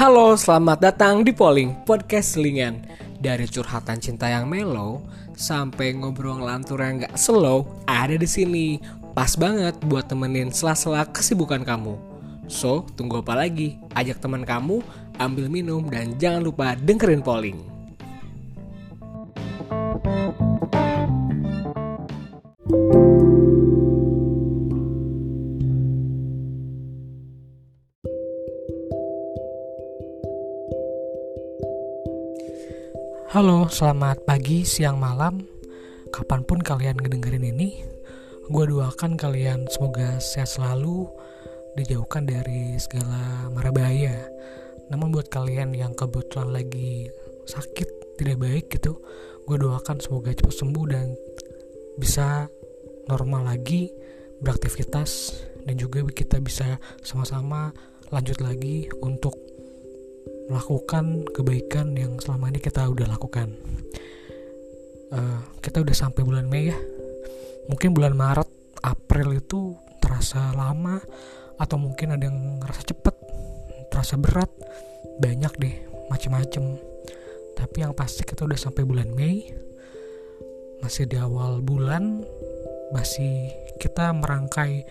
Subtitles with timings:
[0.00, 2.80] Halo, selamat datang di Polling Podcast Selingan.
[3.20, 5.04] Dari curhatan cinta yang mellow
[5.36, 8.80] sampai ngobrol ngelantur yang gak slow, ada di sini.
[9.12, 12.00] Pas banget buat temenin sela-sela kesibukan kamu.
[12.48, 13.76] So, tunggu apa lagi?
[13.92, 14.80] Ajak teman kamu,
[15.20, 17.69] ambil minum, dan jangan lupa dengerin Polling.
[33.30, 35.46] Halo, selamat pagi, siang, malam.
[36.10, 37.78] Kapan pun kalian ngedengerin ini
[38.50, 41.06] Gue doakan kalian semoga sehat selalu
[41.78, 44.18] Dijauhkan dari segala mara bahaya.
[44.90, 47.06] Namun buat kalian yang kebetulan lagi
[47.46, 48.98] sakit, tidak baik gitu
[49.46, 51.14] Gue doakan semoga cepat sembuh dan
[52.02, 52.50] bisa
[53.06, 53.94] normal lagi
[54.42, 55.38] beraktivitas
[55.70, 57.70] Dan juga kita bisa sama-sama
[58.10, 59.39] lanjut lagi untuk
[60.50, 63.54] melakukan kebaikan yang selama ini kita udah lakukan.
[65.14, 66.78] Uh, kita udah sampai bulan Mei ya.
[67.70, 68.50] Mungkin bulan Maret,
[68.82, 70.98] April itu terasa lama
[71.54, 73.14] atau mungkin ada yang ngerasa cepet,
[73.94, 74.50] terasa berat,
[75.22, 75.76] banyak deh
[76.10, 76.82] macem-macem.
[77.54, 79.46] Tapi yang pasti kita udah sampai bulan Mei,
[80.82, 82.26] masih di awal bulan,
[82.90, 84.82] masih kita merangkai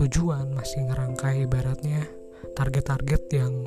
[0.00, 2.06] tujuan, masih ngerangkai ibaratnya
[2.54, 3.66] target-target yang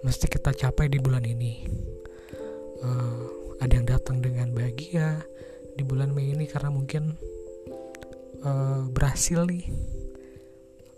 [0.00, 1.64] mesti kita capai di bulan ini.
[2.80, 5.20] Uh, ada yang datang dengan bahagia
[5.76, 7.12] di bulan Mei ini karena mungkin
[8.40, 9.68] uh, berhasil nih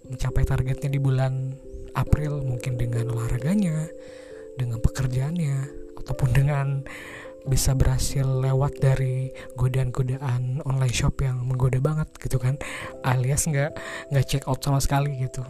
[0.07, 1.51] mencapai targetnya di bulan
[1.99, 3.91] April mungkin dengan olahraganya,
[4.55, 5.57] dengan pekerjaannya,
[5.99, 6.87] ataupun dengan
[7.43, 12.55] bisa berhasil lewat dari godaan-godaan online shop yang menggoda banget gitu kan
[13.03, 13.75] alias nggak
[14.15, 15.43] nggak check out sama sekali gitu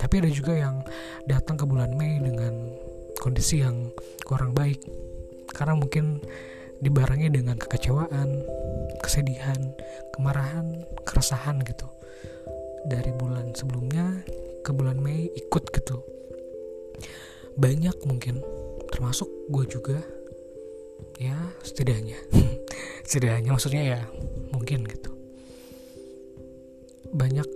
[0.00, 0.80] tapi ada juga yang
[1.28, 2.54] datang ke bulan Mei dengan
[3.24, 3.88] kondisi yang
[4.28, 4.84] kurang baik.
[5.48, 6.20] Karena mungkin
[6.84, 8.44] dibarengi dengan kekecewaan,
[9.00, 9.72] kesedihan,
[10.12, 11.88] kemarahan, keresahan gitu.
[12.84, 14.20] Dari bulan sebelumnya
[14.60, 16.04] ke bulan Mei ikut gitu.
[17.56, 18.44] Banyak mungkin
[18.92, 19.98] termasuk gue juga.
[21.16, 22.20] Ya setidaknya.
[23.08, 24.00] Setidaknya maksudnya ya
[24.52, 25.16] mungkin gitu.
[27.14, 27.48] Banyak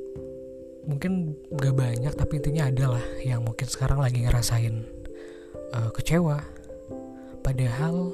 [0.89, 4.98] mungkin gak banyak tapi intinya adalah yang mungkin sekarang lagi ngerasain
[5.75, 6.41] uh, kecewa.
[7.45, 8.13] Padahal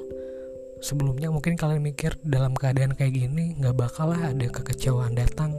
[0.79, 5.55] sebelumnya mungkin kalian mikir dalam keadaan kayak gini nggak bakal lah ada kekecewaan datang.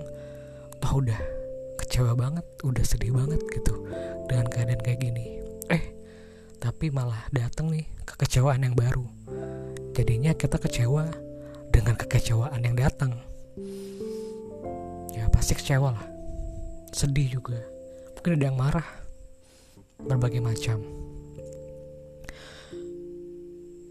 [0.81, 1.21] Toh udah
[1.81, 3.84] kecewa banget udah sedih banget gitu
[4.29, 5.41] dengan keadaan kayak gini.
[5.73, 5.84] Eh
[6.61, 9.05] tapi malah datang nih kekecewaan yang baru.
[9.97, 11.09] Jadinya kita kecewa
[11.73, 13.17] dengan kekecewaan yang datang.
[15.13, 16.07] Ya pasti kecewa lah.
[16.93, 17.61] Sedih juga.
[18.17, 18.89] Mungkin ada yang marah.
[19.97, 20.84] Berbagai macam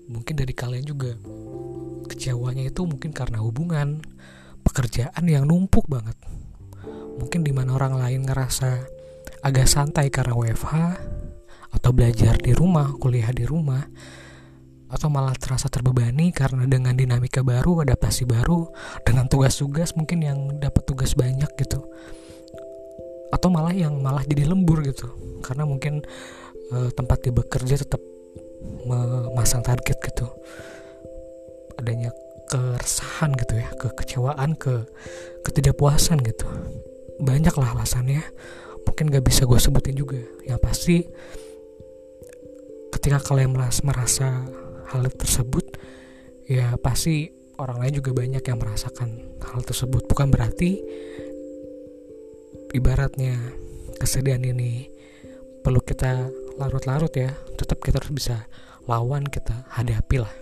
[0.10, 1.14] mungkin dari kalian juga.
[2.06, 4.02] Kecewanya itu mungkin karena hubungan
[4.62, 6.18] pekerjaan yang numpuk banget.
[7.22, 8.86] Mungkin di mana orang lain ngerasa
[9.46, 10.76] agak santai karena WFH
[11.76, 13.84] atau belajar di rumah kuliah di rumah
[14.86, 18.70] atau malah terasa terbebani karena dengan dinamika baru adaptasi baru
[19.04, 21.84] dengan tugas-tugas mungkin yang dapat tugas banyak gitu.
[23.34, 25.10] Atau malah yang malah jadi lembur gitu.
[25.44, 26.06] Karena mungkin
[26.72, 28.00] uh, tempat dia bekerja tetap
[28.86, 30.28] memasang target gitu.
[31.76, 32.14] Adanya
[32.46, 34.86] keresahan gitu ya kekecewaan ke
[35.44, 36.46] ketidakpuasan gitu.
[37.20, 38.22] Banyak lah alasannya.
[38.86, 40.22] Mungkin gak bisa gue sebutin juga.
[40.46, 40.98] Yang pasti
[42.94, 44.46] ketika kalian merasa
[44.88, 45.78] hal tersebut
[46.46, 50.06] ya pasti orang lain juga banyak yang merasakan hal tersebut.
[50.06, 50.80] Bukan berarti
[52.76, 53.36] ibaratnya
[53.98, 54.92] kesedihan ini
[55.64, 58.48] perlu kita larut-larut ya tetap kita harus bisa
[58.88, 60.34] lawan kita hadapi lah.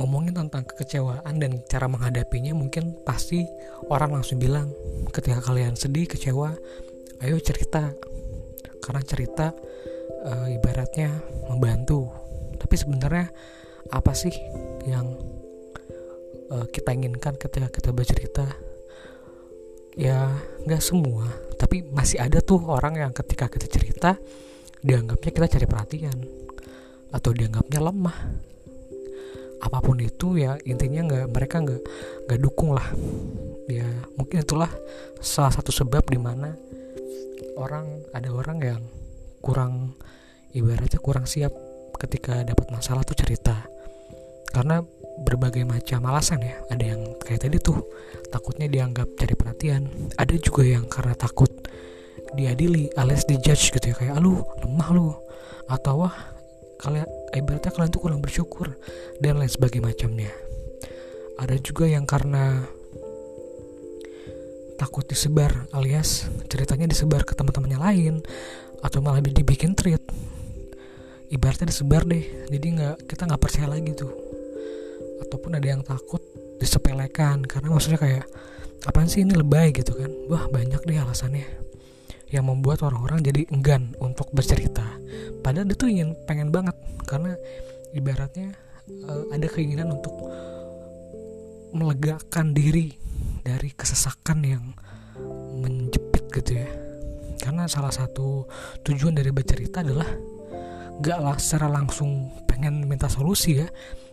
[0.00, 3.44] Ngomongin tentang kekecewaan dan cara menghadapinya mungkin pasti
[3.92, 4.72] orang langsung bilang
[5.12, 6.56] ketika kalian sedih kecewa
[7.20, 7.92] ayo cerita.
[8.80, 9.52] Karena cerita
[10.24, 11.20] e, ibaratnya
[11.52, 12.08] membantu.
[12.56, 13.28] Tapi sebenarnya
[13.92, 14.32] apa sih
[14.88, 15.20] yang
[16.48, 18.48] e, kita inginkan ketika kita bercerita?
[20.00, 20.32] Ya
[20.64, 24.16] nggak semua tapi masih ada tuh orang yang ketika kita cerita
[24.80, 26.18] dianggapnya kita cari perhatian.
[27.12, 28.16] Atau dianggapnya lemah.
[29.60, 31.82] Apa pun itu ya intinya nggak mereka nggak
[32.24, 32.88] nggak dukung lah.
[33.68, 33.84] Ya
[34.16, 34.72] mungkin itulah
[35.20, 36.56] salah satu sebab di mana
[37.60, 38.82] orang ada orang yang
[39.44, 40.00] kurang
[40.56, 41.52] ibaratnya kurang siap
[42.00, 43.68] ketika dapat masalah tuh cerita.
[44.48, 44.80] Karena
[45.22, 46.56] berbagai macam alasan ya.
[46.72, 47.84] Ada yang kayak tadi tuh
[48.32, 49.86] takutnya dianggap cari perhatian.
[50.16, 51.50] Ada juga yang karena takut
[52.36, 53.96] diadili alias dijudge gitu ya.
[53.96, 55.08] Kayak lu lemah lu.
[55.68, 56.14] Atau wah
[56.80, 57.06] kalian
[57.36, 58.72] ibaratnya kalian tuh kurang bersyukur
[59.20, 60.32] dan lain sebagainya macamnya.
[61.40, 62.64] Ada juga yang karena
[64.80, 68.14] takut disebar alias ceritanya disebar ke teman-temannya lain
[68.80, 70.00] atau malah dibikin treat
[71.28, 74.08] ibaratnya disebar deh jadi nggak kita nggak percaya lagi tuh
[75.20, 76.20] ataupun ada yang takut
[76.60, 78.24] disepelekan karena maksudnya kayak
[78.84, 79.72] apaan sih ini lebay?
[79.72, 80.10] gitu kan.
[80.28, 81.46] Wah banyak deh alasannya
[82.30, 84.86] yang membuat orang-orang jadi enggan untuk bercerita.
[85.42, 87.34] Padahal dia tuh ingin pengen banget karena
[87.90, 88.54] ibaratnya
[89.08, 90.14] uh, ada keinginan untuk
[91.74, 92.94] melegakan diri
[93.42, 94.64] dari kesesakan yang
[95.58, 96.70] menjepit gitu ya.
[97.40, 98.46] Karena salah satu
[98.86, 100.06] tujuan dari bercerita adalah
[101.00, 103.68] gak lah secara langsung pengen minta solusi ya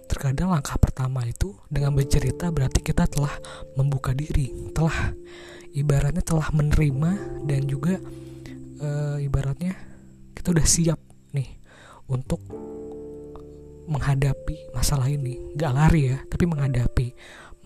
[0.07, 3.36] terkadang langkah pertama itu dengan bercerita berarti kita telah
[3.75, 5.13] membuka diri telah
[5.75, 8.00] ibaratnya telah menerima dan juga
[8.80, 8.89] e,
[9.21, 9.75] ibaratnya
[10.33, 11.00] kita udah siap
[11.36, 11.59] nih
[12.07, 12.39] untuk
[13.88, 15.39] menghadapi masalah ini.
[15.56, 17.07] Gak lari ya tapi menghadapi.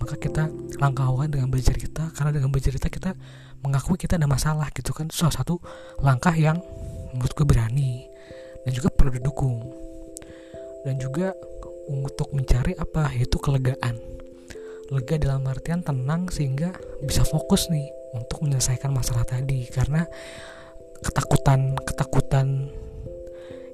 [0.02, 0.50] Maka kita
[0.82, 3.14] langkah awal dengan bercerita karena dengan bercerita kita
[3.62, 5.10] mengakui kita ada masalah gitu kan.
[5.14, 5.62] Salah satu
[6.02, 6.58] langkah yang
[7.14, 8.10] menurut gue berani
[8.66, 9.62] dan juga perlu didukung.
[10.82, 11.38] Dan juga
[11.89, 13.10] untuk mencari apa?
[13.16, 13.98] Yaitu kelegaan.
[14.92, 19.66] Lega dalam artian tenang sehingga bisa fokus nih untuk menyelesaikan masalah tadi.
[19.72, 20.04] Karena
[21.01, 22.69] ketakutan ketakutan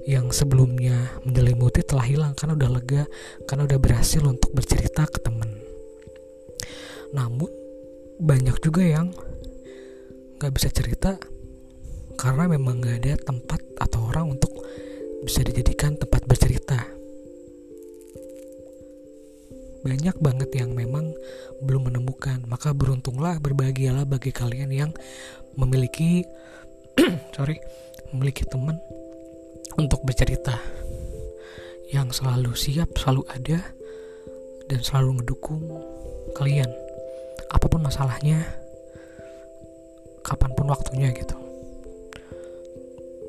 [0.08, 3.04] yang sebelumnya menyelimuti telah hilang karena udah lega
[3.44, 5.60] karena udah berhasil untuk bercerita ke temen.
[7.12, 7.52] Namun
[8.16, 9.12] banyak juga yang
[10.40, 11.20] nggak bisa cerita
[12.16, 14.50] karena memang nggak ada tempat atau orang untuk
[15.22, 16.97] bisa dijadikan tempat bercerita
[19.82, 21.14] banyak banget yang memang
[21.62, 22.42] belum menemukan.
[22.50, 24.90] Maka beruntunglah berbahagialah bagi kalian yang
[25.54, 26.26] memiliki
[27.36, 27.58] sorry
[28.10, 28.78] memiliki teman
[29.78, 30.58] untuk bercerita
[31.88, 33.58] yang selalu siap selalu ada
[34.68, 35.62] dan selalu mendukung
[36.36, 36.68] kalian.
[37.48, 38.44] Apa pun masalahnya
[40.20, 41.36] kapan pun waktunya gitu.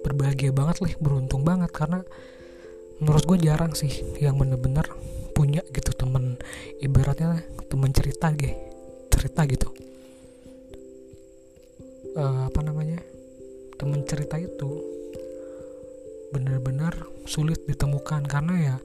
[0.04, 1.72] Berbahagia banget lah beruntung banget.
[1.72, 2.04] Karena
[3.00, 4.84] menurut gue jarang sih yang bener-bener
[5.40, 6.36] punya gitu temen.
[6.84, 7.40] Ibaratnya
[7.72, 8.70] temen cerita gitu
[9.20, 9.68] cerita gitu.
[12.16, 13.04] Uh, apa namanya?
[13.76, 14.80] Temen cerita itu
[16.32, 16.96] benar-benar
[17.28, 18.76] sulit ditemukan karena ya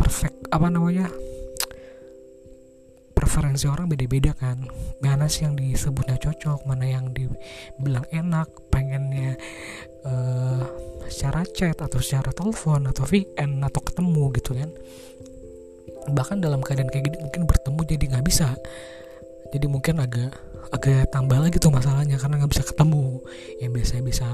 [0.00, 1.12] perfect apa namanya?
[3.12, 4.64] Preferensi orang beda-beda kan.
[5.04, 9.36] Mana sih yang disebutnya cocok mana yang dibilang enak pengennya
[10.08, 10.64] uh,
[11.08, 14.70] secara chat atau secara telepon atau VN atau ketemu gitu kan
[16.12, 18.48] bahkan dalam keadaan kayak gini mungkin bertemu jadi nggak bisa.
[19.54, 20.34] Jadi mungkin agak
[20.74, 23.22] agak tambah lagi tuh masalahnya karena nggak bisa ketemu.
[23.62, 24.28] Yang biasanya bisa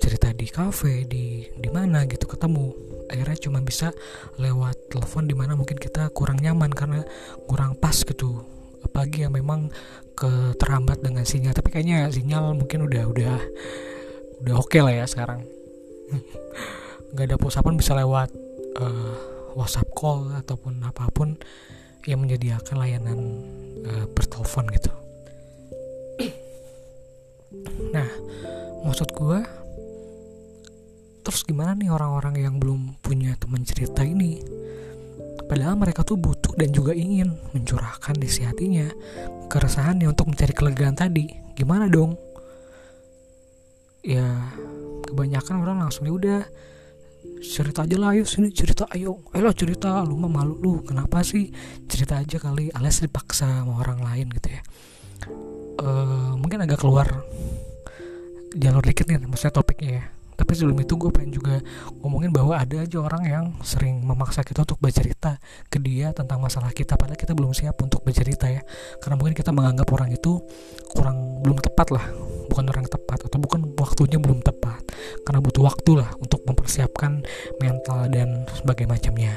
[0.00, 2.72] cerita di cafe di di mana gitu ketemu.
[3.12, 3.92] Akhirnya cuma bisa
[4.40, 7.04] lewat telepon di mana mungkin kita kurang nyaman karena
[7.44, 8.40] kurang pas gitu.
[8.80, 9.68] Apalagi yang memang
[10.16, 11.52] ke terhambat dengan sinyal.
[11.52, 13.36] Tapi kayaknya sinyal mungkin udah udah
[14.40, 15.44] udah oke okay lah ya sekarang.
[17.12, 18.30] Nggak ada pulsa bisa lewat
[18.80, 21.36] uh, WhatsApp call ataupun apa pun
[22.08, 23.18] yang menyediakan layanan
[23.84, 24.06] uh,
[24.72, 24.92] gitu.
[27.90, 28.06] Nah
[28.86, 29.38] maksud gue
[31.20, 34.40] terus gimana nih orang-orang yang belum punya teman cerita ini?
[35.50, 38.86] Padahal mereka tuh butuh dan juga ingin mencurahkan isi hatinya
[39.50, 41.26] keresahannya untuk mencari kelegaan tadi.
[41.58, 42.14] Gimana dong?
[44.06, 44.24] Ya
[45.10, 46.40] kebanyakan orang langsung ya udah
[47.40, 49.24] cerita aja lah ayo sini cerita ayo.
[49.32, 50.54] Ayo cerita lu mah malu.
[50.60, 51.48] Lu kenapa sih?
[51.88, 54.62] Cerita aja kali alias dipaksa sama orang lain gitu ya.
[55.80, 57.24] Uh, mungkin agak keluar
[58.56, 60.04] jalur dikit nih maksudnya topiknya ya
[60.40, 61.60] tapi sebelum itu gue pengen juga
[62.00, 65.36] ngomongin bahwa ada aja orang yang sering memaksa kita untuk bercerita
[65.68, 68.64] ke dia tentang masalah kita padahal kita belum siap untuk bercerita ya.
[69.04, 70.40] Karena mungkin kita menganggap orang itu
[70.96, 72.08] kurang belum tepat lah.
[72.48, 74.80] Bukan orang tepat atau bukan waktunya belum tepat.
[75.28, 77.20] Karena butuh waktu lah untuk mempersiapkan
[77.60, 79.34] mental dan sebagainya macamnya.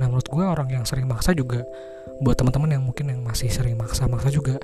[0.00, 1.60] Nah menurut gue orang yang sering maksa juga
[2.24, 4.56] buat teman-teman yang mungkin yang masih sering maksa-maksa juga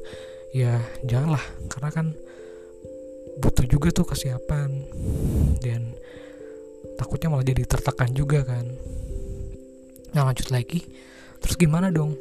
[0.57, 1.45] ya janganlah.
[1.69, 2.07] Karena kan
[3.38, 4.71] butuh juga tuh kesiapan.
[5.62, 5.95] Dan
[6.99, 8.66] takutnya malah jadi tertekan juga kan.
[10.14, 10.83] Nah lanjut lagi.
[11.38, 12.18] Terus gimana dong?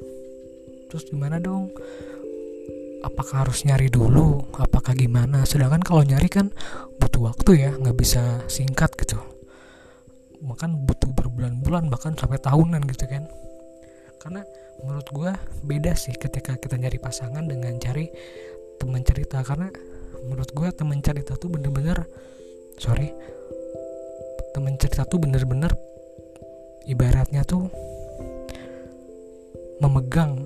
[0.87, 1.73] Terus gimana dong?
[3.01, 4.45] Apakah harus nyari dulu?
[4.57, 5.45] Apakah gimana?
[5.45, 6.53] Sedangkan kalau nyari kan
[7.01, 9.17] butuh waktu ya nggak bisa singkat gitu.
[10.41, 13.25] Bahkan butuh berbulan-bulan bahkan sampai tahunan gitu kan.
[14.21, 14.41] Karena
[14.85, 15.31] menurut gue
[15.65, 18.09] beda sih ketika kita nyari pasangan dengan cari
[18.77, 19.41] teman cerita.
[19.41, 19.69] Karena
[20.27, 22.03] menurut gue temen cerita tuh bener-bener
[22.75, 23.15] sorry
[24.51, 25.71] temen cerita tuh bener-bener
[26.85, 27.71] ibaratnya tuh
[29.79, 30.43] memegang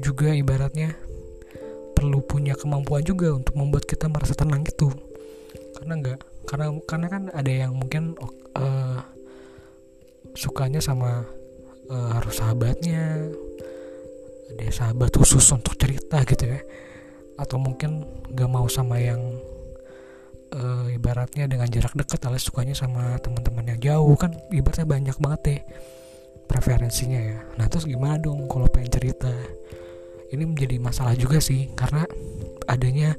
[0.00, 0.96] juga ibaratnya
[1.92, 4.88] perlu punya kemampuan juga untuk membuat kita merasa tenang gitu.
[5.76, 8.16] Karena enggak karena karena kan ada yang mungkin
[8.56, 8.98] uh,
[10.32, 11.22] sukanya sama
[11.92, 13.30] uh, harus sahabatnya
[14.50, 16.60] ada sahabat khusus untuk cerita gitu ya
[17.38, 19.20] atau mungkin gak mau sama yang
[20.54, 25.40] uh, ibaratnya dengan jarak dekat alias sukanya sama teman-teman yang jauh kan ibaratnya banyak banget
[25.46, 25.60] deh
[26.50, 27.38] preferensinya ya.
[27.54, 29.30] Nah terus gimana dong kalau pengen cerita?
[30.30, 32.06] Ini menjadi masalah juga sih karena
[32.66, 33.14] adanya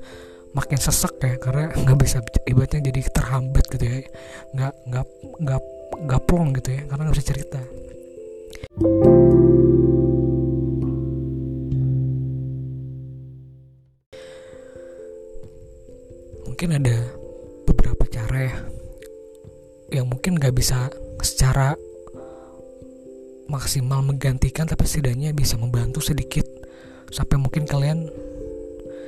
[0.52, 3.98] makin sesek ya karena nggak bisa ibaratnya jadi terhambat gitu ya.
[4.52, 5.08] Nggak nggak
[5.48, 5.62] nggak
[6.08, 7.62] nggak plong gitu ya karena nggak bisa cerita.
[8.82, 9.91] mungkin
[20.62, 20.94] bisa
[21.26, 21.74] secara
[23.50, 26.46] maksimal menggantikan tapi setidaknya bisa membantu sedikit.
[27.10, 28.06] Sampai mungkin kalian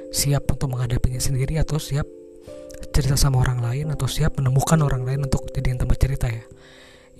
[0.10, 2.10] siap untuk menghadapinya sendiri atau siap
[2.90, 6.42] cerita sama orang lain atau siap menemukan orang lain untuk jadiin tempat cerita ya.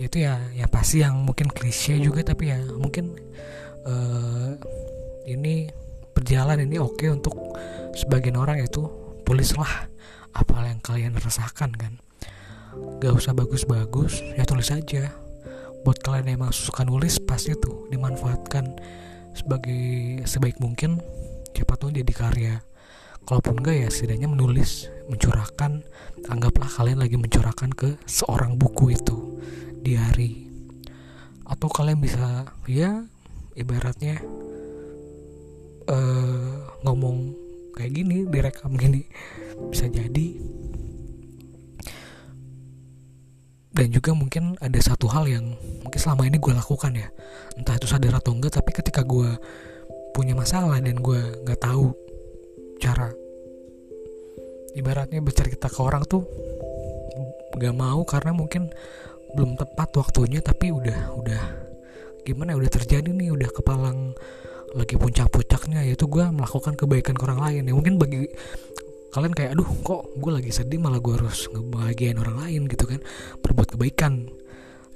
[0.02, 3.14] Itu ya ya pasti yang mungkin klise juga tapi ya mungkin
[3.86, 4.58] uh,
[5.30, 5.70] ini
[6.18, 7.38] berjalan ini oke okay untuk
[7.94, 8.82] sebagian orang itu
[9.30, 9.94] tulislah
[10.34, 11.94] apa yang kalian rasakan kan
[13.02, 15.12] gak usah bagus-bagus ya tulis aja.
[15.84, 18.72] Buat kalian yang suka nulis pasti tuh dimanfaatkan
[19.36, 21.04] sebagai sebaik mungkin.
[21.52, 22.56] Siapa tahu jadi karya.
[23.24, 25.84] Kalaupun enggak ya setidaknya menulis mencurahkan.
[26.32, 29.40] Anggaplah kalian lagi mencurahkan ke seorang buku itu
[29.84, 30.48] di hari.
[31.44, 33.04] Atau kalian bisa ya
[33.54, 34.24] ibaratnya
[35.88, 37.36] uh, ngomong
[37.74, 39.04] kayak gini direkam gini
[39.74, 40.38] bisa jadi
[43.84, 47.12] dan juga mungkin ada satu hal yang mungkin selama ini gue lakukan ya.
[47.60, 49.28] Entah itu sadar atau enggak tapi ketika gue
[50.16, 51.92] punya masalah dan gue nggak tahu
[52.80, 53.12] cara
[54.80, 56.24] ibaratnya bercerita ke orang tuh
[57.60, 58.72] nggak mau karena mungkin
[59.36, 61.44] belum tepat waktunya tapi udah udah
[62.24, 64.16] gimana ya udah terjadi nih udah kepalang
[64.80, 67.74] lagi puncak-puncaknya yaitu gue melakukan kebaikan ke orang lain ya.
[67.76, 68.32] Mungkin bagi
[69.14, 73.00] kalian kayak aduh kok gue lagi sedih malah gue harus ngebahagiain orang lain gitu kan.
[73.46, 74.26] Berbuat kebaikan.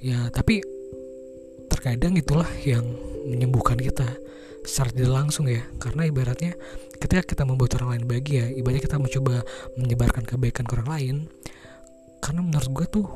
[0.02, 0.58] Ya tapi
[1.70, 2.82] terkadang itulah yang
[3.30, 4.06] menyembuhkan kita
[4.66, 5.62] secara tidak langsung ya.
[5.78, 6.58] Karena ibaratnya
[6.98, 9.46] ketika kita membuat orang lain bahagia ibaratnya kita mencoba
[9.78, 11.16] menyebarkan kebaikan ke orang lain
[12.18, 13.06] karena menurut gue tuh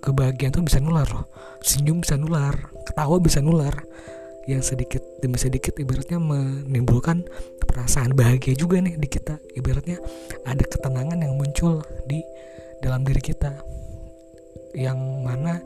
[0.00, 1.28] kebahagiaan tuh bisa nular loh.
[1.60, 2.56] Senyum bisa nular
[2.88, 3.76] ketawa bisa nular
[4.50, 7.22] yang sedikit demi sedikit ibaratnya menimbulkan
[7.62, 9.38] perasaan bahagia juga nih di kita.
[9.54, 10.02] Ibaratnya
[10.42, 12.22] ada ketenangan yang muncul di
[12.82, 13.62] dalam diri kita.
[14.74, 15.62] Yang mana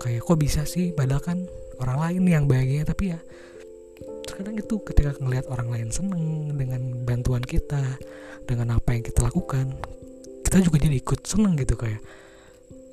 [0.00, 0.96] kayak kok bisa sih?
[0.96, 1.38] Padahal kan
[1.80, 3.20] orang lain yang bahagia tapi ya
[4.26, 7.80] terkadang itu ketika ngelihat orang lain seneng dengan bantuan kita
[8.44, 9.76] dengan apa yang kita lakukan
[10.44, 12.00] kita juga jadi ikut seneng gitu kayak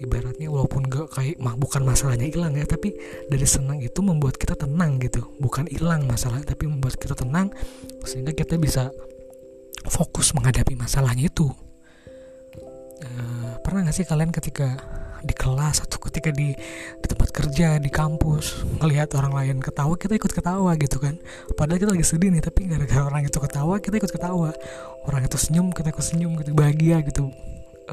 [0.01, 2.95] ibaratnya walaupun gak kayak mah bukan masalahnya hilang ya tapi
[3.29, 5.21] dari senang itu membuat kita tenang gitu.
[5.37, 7.53] Bukan hilang masalah tapi membuat kita tenang
[8.07, 8.89] sehingga kita bisa
[9.85, 11.51] fokus menghadapi masalahnya itu.
[13.03, 13.09] E,
[13.61, 14.79] pernah gak sih kalian ketika
[15.23, 16.51] di kelas atau ketika di
[16.99, 21.15] di tempat kerja di kampus ngelihat orang lain ketawa kita ikut ketawa gitu kan?
[21.55, 24.51] Padahal kita lagi sedih nih tapi gara-gara orang itu ketawa kita ikut ketawa.
[25.07, 27.31] Orang itu senyum kita ikut senyum gitu bahagia gitu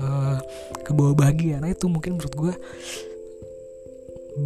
[0.00, 0.40] uh,
[0.80, 2.54] ke bawah bahagia nah itu mungkin menurut gue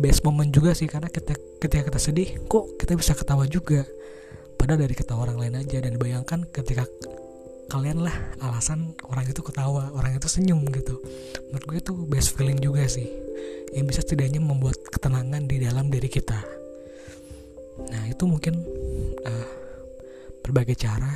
[0.01, 3.85] best moment juga sih karena kita ketika kita sedih kok kita bisa ketawa juga?
[4.57, 5.79] Padahal dari ketawa orang lain aja.
[5.85, 6.89] Dan bayangkan ketika
[7.69, 11.01] kalian lah alasan orang itu ketawa orang itu senyum gitu.
[11.53, 13.09] Menurut gue itu best feeling juga sih
[13.75, 16.39] yang bisa setidaknya membuat ketenangan di dalam diri kita.
[17.91, 18.55] Nah itu mungkin
[19.27, 19.49] uh,
[20.47, 21.11] berbagai cara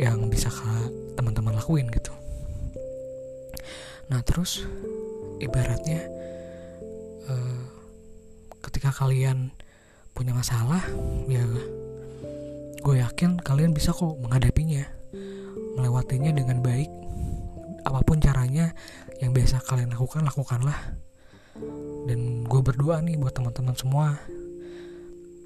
[0.00, 0.48] yang bisa
[1.12, 2.19] teman-teman lakuin gitu
[4.10, 4.64] Nah terus
[5.40, 6.06] ibaratnya
[7.30, 7.62] uh,
[8.68, 9.54] ketika kalian
[10.12, 10.82] punya masalah
[11.30, 11.44] ya
[12.80, 14.84] gue yakin kalian bisa kok menghadapinya
[15.78, 16.90] melewatinya dengan baik.
[17.86, 18.76] Apa pun caranya
[19.24, 20.76] yang biasa kalian lakukan lakukanlah.
[22.04, 24.16] Dan gue berdoa nih buat teman-teman semua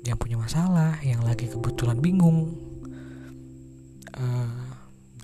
[0.04, 2.52] yang punya masalah yang lagi kebetulan bingung
[4.20, 4.68] uh,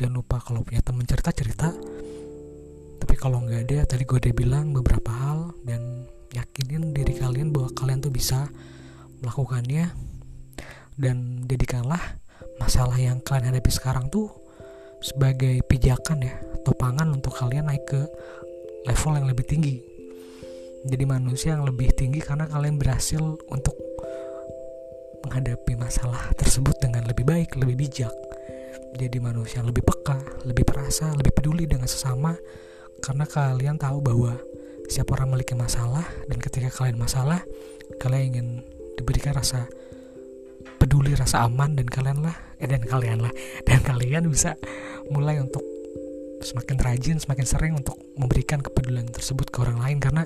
[0.00, 1.68] jangan lupa kalau punya teman cerita cerita
[3.00, 7.72] tapi kalau nggak ada tadi gue udah bilang beberapa hal dan yakinin diri kalian bahwa
[7.74, 8.46] kalian tuh bisa
[9.24, 9.90] melakukannya
[11.00, 12.20] dan jadikanlah
[12.60, 14.28] masalah yang kalian hadapi sekarang tuh
[15.00, 18.04] sebagai pijakan ya topangan untuk kalian naik ke
[18.84, 19.80] level yang lebih tinggi
[20.80, 23.20] jadi manusia yang lebih tinggi karena kalian berhasil
[23.52, 23.76] untuk
[25.20, 28.14] menghadapi masalah tersebut dengan lebih baik, lebih bijak.
[28.96, 30.16] Jadi manusia yang lebih peka,
[30.48, 32.32] lebih perasa, lebih peduli dengan sesama
[33.00, 34.36] karena kalian tahu bahwa
[34.90, 37.42] siapa orang memiliki masalah dan ketika kalian masalah,
[37.98, 38.46] kalian ingin
[39.00, 39.64] diberikan rasa
[40.76, 43.32] peduli, rasa aman dan kalian lah, eh dan kalian lah,
[43.68, 44.56] dan kalian bisa
[45.08, 45.64] mulai untuk
[46.40, 50.24] semakin rajin, semakin sering untuk memberikan kepedulian tersebut ke orang lain karena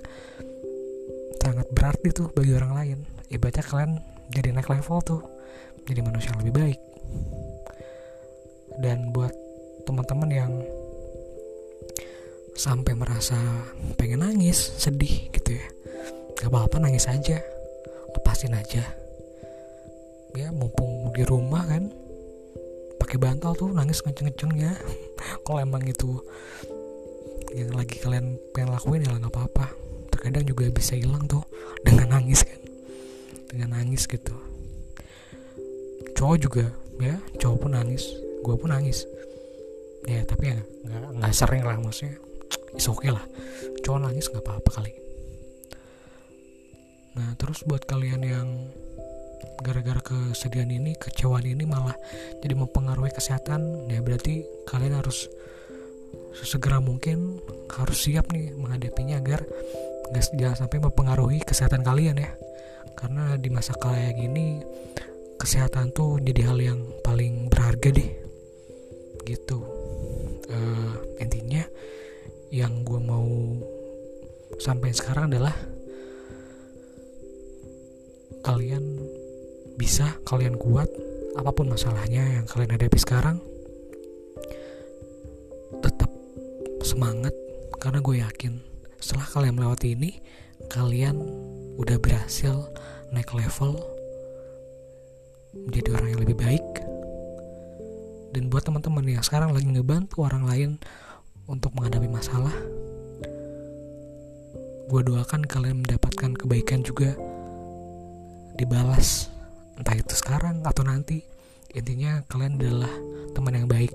[1.45, 2.99] sangat berarti tuh bagi orang lain.
[3.29, 3.93] Ibaratnya kalian
[4.33, 5.21] jadi naik level tuh,
[5.85, 6.81] jadi manusia yang lebih baik.
[8.81, 9.35] Dan buat
[9.85, 10.53] teman-teman yang
[12.55, 13.37] sampai merasa
[13.99, 15.67] pengen nangis, sedih gitu ya,
[16.39, 17.43] gak apa-apa nangis aja,
[18.15, 18.83] lepasin aja.
[20.35, 21.91] Ya mumpung di rumah kan,
[22.99, 24.75] pakai bantal tuh nangis kenceng-kencengnya
[25.47, 26.19] kalau emang itu
[27.55, 29.71] yang lagi kalian pengen lakuin ya nggak apa-apa.
[30.11, 31.43] Terkadang juga bisa hilang tuh
[31.87, 32.59] dengan nangis kan.
[33.51, 34.35] Dengan nangis gitu.
[36.15, 36.67] Cowok juga
[37.03, 38.11] ya cowok pun nangis
[38.43, 39.07] gue pun nangis.
[40.11, 42.19] Ya tapi ya nggak nggak sering lah maksudnya
[42.75, 43.25] is oke okay lah.
[43.83, 44.93] Cowok nangis nggak apa-apa kali.
[47.15, 48.49] Nah terus buat kalian yang
[49.63, 51.95] gara-gara kesedihan ini kecewaan ini malah
[52.43, 55.31] jadi mempengaruhi kesehatan ya berarti kalian harus
[56.35, 57.39] sesegera mungkin
[57.71, 59.47] harus siap nih menghadapinya agar
[60.11, 62.31] gak, jangan sampai mempengaruhi kesehatan kalian ya.
[62.99, 64.63] Karena di masa kayak gini
[65.39, 68.11] kesehatan tuh jadi hal yang paling berharga deh.
[69.25, 69.64] Gitu
[72.55, 73.27] yang gue mau
[74.63, 75.51] sampai sekarang adalah
[78.47, 79.03] kalian
[79.75, 80.87] bisa kalian kuat
[81.35, 83.43] apa pun masalahnya yang kalian hadapi sekarang
[85.83, 86.07] tetap
[86.87, 87.35] semangat.
[87.83, 88.63] Karena gue yakin
[89.03, 90.23] setelah kalian melewati ini
[90.71, 91.19] kalian
[91.75, 92.71] udah berhasil
[93.11, 93.83] naik level
[95.59, 96.67] menjadi orang yang lebih baik.
[98.31, 100.71] Dan buat teman-teman yang sekarang lagi ngebantu orang lain
[101.45, 102.55] untuk menghadapi masalah.
[104.89, 107.17] Gue doakan kalian mendapatkan kebaikan juga.
[108.55, 109.29] Dibalas
[109.77, 111.25] entah itu sekarang atau nanti.
[111.75, 112.93] Intinya kalian adalah
[113.35, 113.93] teman yang baik.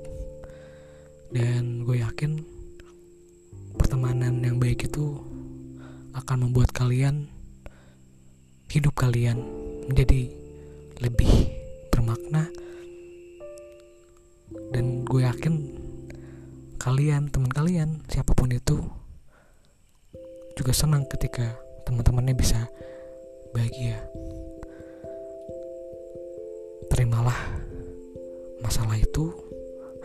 [1.30, 2.42] Dan gue yakin
[3.78, 5.22] pertemanan yang baik itu
[6.18, 7.30] akan membuat kalian
[8.68, 9.40] hidup kalian
[9.88, 10.30] menjadi
[11.00, 11.32] lebih
[11.94, 12.50] bermakna.
[14.74, 15.79] Dan gue yakin
[16.80, 18.80] kalian teman kalian siapa pun itu
[20.56, 22.72] juga senang ketika teman-temannya bisa
[23.52, 24.00] bahagia.
[26.88, 27.36] Terimalah
[28.63, 29.28] masalah itu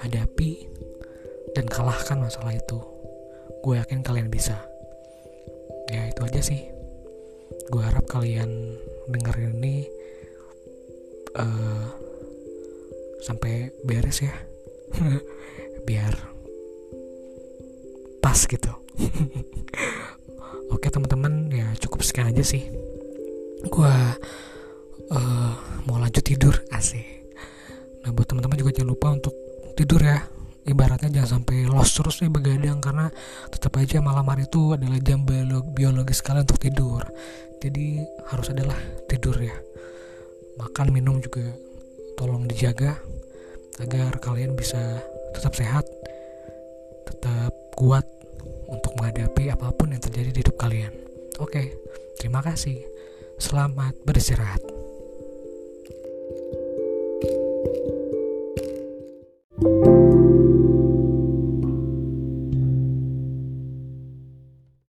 [0.03, 0.67] hadapi
[1.55, 2.83] dan kalahkan masalah itu.
[3.63, 4.59] Gue yakin kalian bisa.
[5.95, 6.75] Ya itu aja sih.
[7.71, 8.51] Gue harap kalian
[9.15, 9.87] dengerin ini
[11.39, 11.87] uh,
[13.23, 14.35] sampai beres ya.
[15.89, 16.34] Biar
[18.35, 18.73] pas gitu.
[20.75, 22.67] Oke teman-teman ya cukup sekian aja sih.
[23.71, 23.95] Gue
[25.15, 25.53] uh,
[25.87, 27.31] mau lanjut tidur asik.
[28.03, 29.31] Nah buat teman-teman juga jangan lupa untuk
[29.79, 30.19] tidur ya.
[30.67, 33.07] Ibaratnya jangan sampai los terus nih begadang karena
[33.55, 35.23] tetap aja malam hari itu adalah jam
[35.71, 37.07] biologis kalian untuk tidur.
[37.63, 38.03] Jadi
[38.35, 39.55] harus adalah tidur ya.
[40.59, 41.55] Makan minum juga
[42.19, 42.99] tolong dijaga
[43.79, 44.99] agar kalian bisa
[45.39, 45.87] tetap sehat
[47.07, 48.03] tetap kuat
[49.15, 50.91] menghadapi apa pun yang terjadi di hidup kalian.
[51.39, 51.79] Oke,
[52.19, 52.83] terima kasih.
[53.39, 54.59] Selamat beristirahat.
[59.55, 59.94] thank you